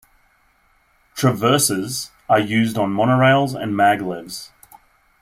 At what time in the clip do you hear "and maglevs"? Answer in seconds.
3.53-4.49